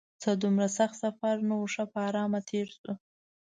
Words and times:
څه 0.21 0.29
دومره 0.43 0.67
سخت 0.77 0.95
سفر 1.03 1.35
نه 1.49 1.55
و، 1.57 1.61
ښه 1.73 1.83
په 1.91 1.99
ارامه 2.07 2.39
تېر 2.49 2.67
شو. 2.77 2.91